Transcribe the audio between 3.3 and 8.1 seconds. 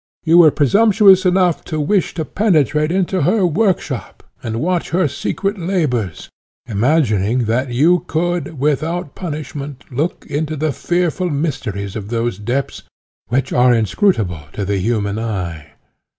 workshop and watch her secret labours, imagining that you